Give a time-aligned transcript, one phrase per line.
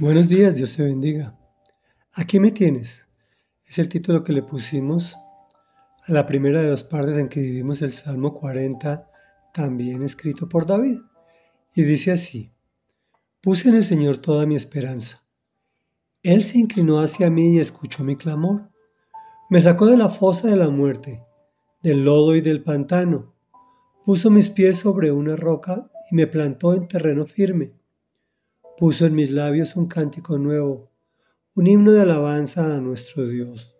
[0.00, 1.38] Buenos días, Dios te bendiga.
[2.14, 3.06] Aquí me tienes.
[3.66, 5.14] Es el título que le pusimos
[6.06, 9.10] a la primera de dos partes en que vivimos el Salmo 40,
[9.52, 11.00] también escrito por David.
[11.74, 12.50] Y dice así,
[13.42, 15.22] puse en el Señor toda mi esperanza.
[16.22, 18.70] Él se inclinó hacia mí y escuchó mi clamor.
[19.50, 21.22] Me sacó de la fosa de la muerte,
[21.82, 23.34] del lodo y del pantano.
[24.06, 27.79] Puso mis pies sobre una roca y me plantó en terreno firme
[28.80, 30.90] puso en mis labios un cántico nuevo,
[31.54, 33.76] un himno de alabanza a nuestro Dios.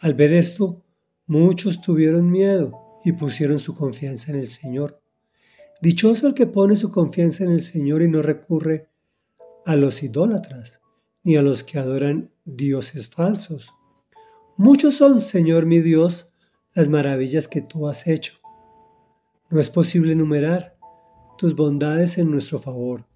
[0.00, 0.82] Al ver esto,
[1.26, 2.72] muchos tuvieron miedo
[3.04, 5.02] y pusieron su confianza en el Señor.
[5.82, 8.88] Dichoso el que pone su confianza en el Señor y no recurre
[9.66, 10.80] a los idólatras,
[11.24, 13.68] ni a los que adoran dioses falsos.
[14.56, 16.30] Muchos son, Señor mi Dios,
[16.74, 18.40] las maravillas que tú has hecho.
[19.50, 20.78] No es posible enumerar
[21.36, 23.11] tus bondades en nuestro favor.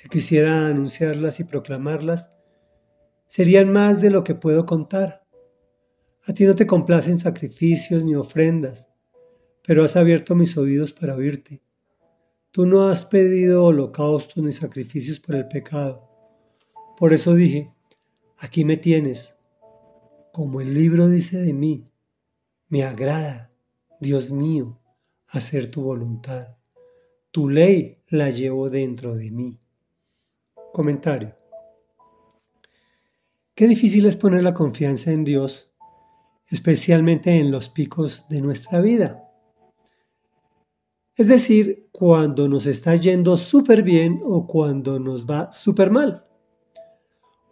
[0.00, 2.30] Si quisiera anunciarlas y proclamarlas,
[3.26, 5.26] serían más de lo que puedo contar.
[6.24, 8.86] A ti no te complacen sacrificios ni ofrendas,
[9.66, 11.64] pero has abierto mis oídos para oírte.
[12.52, 16.08] Tú no has pedido holocaustos ni sacrificios por el pecado.
[16.96, 17.74] Por eso dije,
[18.36, 19.36] aquí me tienes.
[20.32, 21.84] Como el libro dice de mí,
[22.68, 23.50] me agrada,
[23.98, 24.78] Dios mío,
[25.26, 26.56] hacer tu voluntad.
[27.32, 29.58] Tu ley la llevo dentro de mí.
[30.72, 31.34] Comentario.
[33.54, 35.72] Qué difícil es poner la confianza en Dios,
[36.48, 39.24] especialmente en los picos de nuestra vida.
[41.16, 46.24] Es decir, cuando nos está yendo súper bien o cuando nos va súper mal.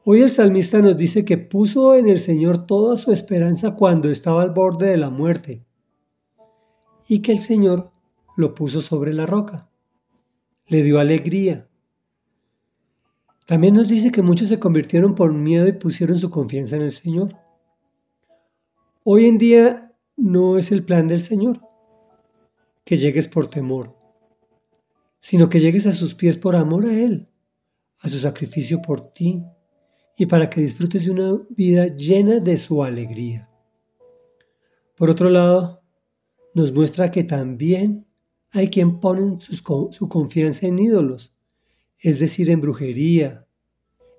[0.04, 4.42] Hoy el salmista nos dice que puso en el Señor toda su esperanza cuando estaba
[4.42, 5.66] al borde de la muerte
[7.08, 7.90] y que el Señor
[8.36, 9.68] lo puso sobre la roca.
[10.68, 11.68] Le dio alegría,
[13.46, 16.92] también nos dice que muchos se convirtieron por miedo y pusieron su confianza en el
[16.92, 17.36] Señor.
[19.04, 21.60] Hoy en día no es el plan del Señor
[22.84, 23.96] que llegues por temor,
[25.20, 27.28] sino que llegues a sus pies por amor a Él,
[28.00, 29.44] a su sacrificio por ti
[30.18, 33.48] y para que disfrutes de una vida llena de su alegría.
[34.96, 35.82] Por otro lado,
[36.52, 38.06] nos muestra que también
[38.50, 41.35] hay quien pone su confianza en ídolos
[41.98, 43.46] es decir, en brujería,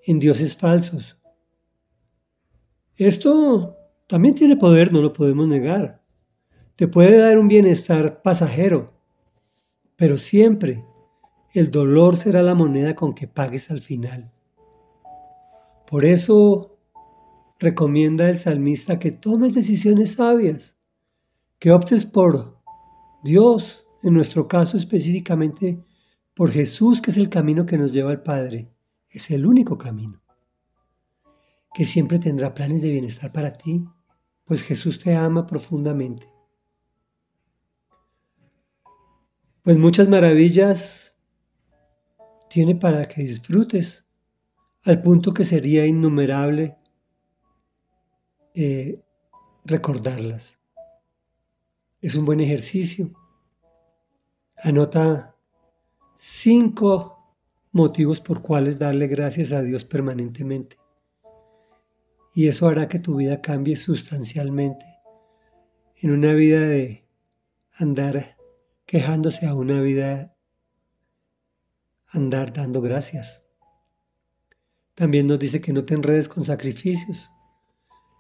[0.05, 1.17] en dioses falsos.
[2.95, 3.77] Esto
[4.07, 6.03] también tiene poder, no lo podemos negar.
[6.75, 8.93] Te puede dar un bienestar pasajero,
[9.95, 10.85] pero siempre
[11.53, 14.31] el dolor será la moneda con que pagues al final.
[15.89, 16.77] Por eso
[17.59, 20.77] recomienda el salmista que tomes decisiones sabias,
[21.59, 22.59] que optes por
[23.23, 25.83] Dios, en nuestro caso específicamente
[26.37, 28.71] por Jesús, que es el camino que nos lleva al Padre.
[29.09, 30.21] Es el único camino.
[31.73, 33.83] Que siempre tendrá planes de bienestar para ti,
[34.45, 36.31] pues Jesús te ama profundamente.
[39.63, 41.17] Pues muchas maravillas
[42.51, 44.05] tiene para que disfrutes,
[44.83, 46.77] al punto que sería innumerable
[48.53, 49.01] eh,
[49.65, 50.61] recordarlas.
[51.99, 53.11] Es un buen ejercicio.
[54.57, 55.36] Anota
[56.17, 57.35] cinco
[57.72, 60.78] motivos por cuales darle gracias a Dios permanentemente.
[62.33, 64.85] Y eso hará que tu vida cambie sustancialmente
[66.01, 67.07] en una vida de
[67.79, 68.38] andar
[68.85, 70.35] quejándose a una vida
[72.07, 73.44] andar dando gracias.
[74.95, 77.29] También nos dice que no te enredes con sacrificios,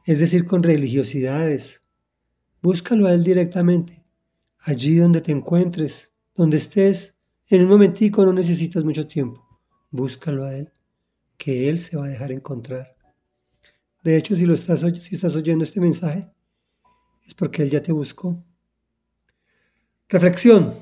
[0.05, 1.81] es decir, con religiosidades.
[2.61, 4.03] Búscalo a Él directamente,
[4.59, 7.16] allí donde te encuentres, donde estés,
[7.49, 9.45] en un momentico no necesitas mucho tiempo.
[9.89, 10.71] Búscalo a Él,
[11.37, 12.95] que Él se va a dejar encontrar.
[14.03, 16.29] De hecho, si, lo estás, estás oyendo este mensaje,
[17.25, 18.43] es porque Él ya te buscó.
[20.09, 20.73] Reflexión.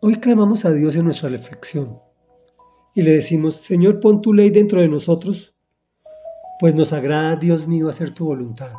[0.00, 2.00] Hoy clamamos a Dios en nuestra reflexión
[2.94, 5.54] y le decimos, Señor, pon tu ley dentro de nosotros,
[6.58, 8.72] pues nos agrada, Dios mío, hacer tu voluntad.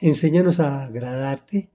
[0.00, 1.70] Enséñanos a agradarte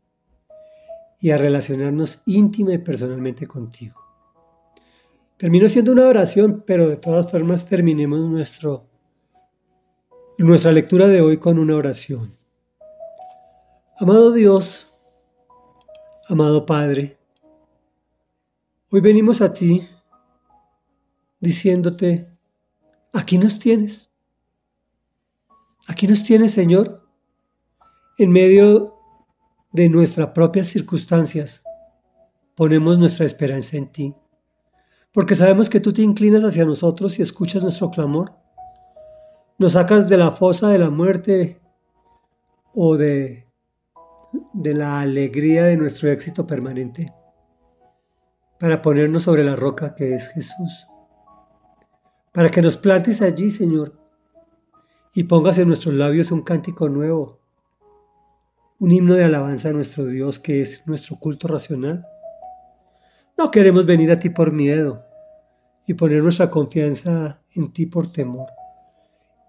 [1.22, 4.02] y a relacionarnos íntima y personalmente contigo.
[5.38, 8.88] Termino siendo una oración, pero de todas formas terminemos nuestro,
[10.40, 12.36] nuestra lectura de hoy con una oración.
[14.00, 14.88] Amado Dios,
[16.28, 17.18] amado Padre,
[18.90, 19.88] hoy venimos a ti
[21.40, 22.28] diciéndote,
[23.14, 24.10] aquí nos tienes.
[25.88, 27.08] Aquí nos tienes, Señor,
[28.18, 28.91] en medio
[29.72, 31.64] de nuestras propias circunstancias,
[32.56, 34.16] ponemos nuestra esperanza en ti.
[35.14, 38.34] porque sabemos que tú te inclinas hacia nosotros y escuchas nuestro clamor.
[39.58, 41.60] Nos sacas de la fosa de la muerte
[42.74, 43.46] o de,
[44.54, 47.14] de la alegría de nuestro éxito permanente
[48.58, 50.88] para ponernos sobre la roca que es Jesús.
[52.32, 54.00] Para que nos plantes allí, Señor,
[55.14, 57.41] y pongas en nuestros labios un cántico nuevo,
[58.82, 62.04] un himno de alabanza a nuestro Dios que es nuestro culto racional.
[63.38, 65.06] No queremos venir a ti por miedo
[65.86, 68.48] y poner nuestra confianza en ti por temor.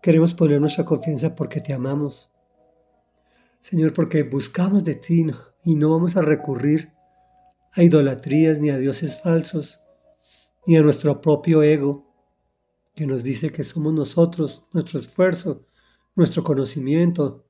[0.03, 2.31] Queremos poner nuestra confianza porque te amamos.
[3.61, 5.27] Señor, porque buscamos de ti
[5.65, 6.93] y no vamos a recurrir
[7.73, 9.81] a idolatrías ni a dioses falsos,
[10.67, 12.07] ni a nuestro propio ego,
[12.95, 15.65] que nos dice que somos nosotros, nuestro esfuerzo,
[16.17, 17.47] nuestro conocimiento,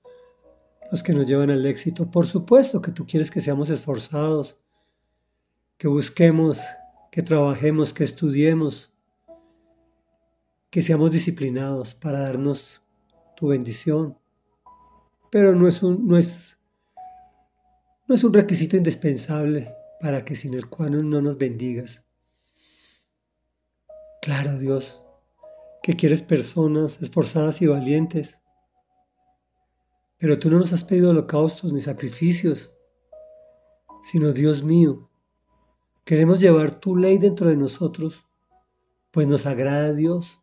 [0.92, 2.10] los que nos llevan al éxito.
[2.10, 4.58] Por supuesto que tú quieres que seamos esforzados,
[5.78, 6.60] que busquemos,
[7.10, 8.92] que trabajemos, que estudiemos,
[10.68, 12.82] que seamos disciplinados para darnos
[13.36, 14.18] tu bendición.
[15.30, 16.58] Pero no es un, no es,
[18.06, 22.04] no es un requisito indispensable para que sin el cual no nos bendigas.
[24.20, 25.00] Claro, Dios,
[25.82, 28.41] que quieres personas esforzadas y valientes.
[30.22, 32.70] Pero tú no nos has pedido holocaustos ni sacrificios,
[34.04, 35.10] sino Dios mío,
[36.04, 38.24] queremos llevar tu ley dentro de nosotros,
[39.10, 40.40] pues nos agrada Dios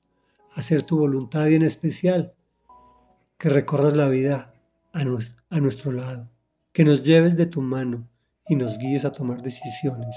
[0.54, 2.34] hacer tu voluntad y en especial
[3.38, 4.54] que recorras la vida
[4.92, 6.30] a, a nuestro lado,
[6.74, 8.06] que nos lleves de tu mano
[8.50, 10.14] y nos guíes a tomar decisiones.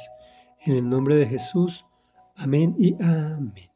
[0.67, 1.87] En el nombre de Jesús,
[2.35, 3.72] amén y amén.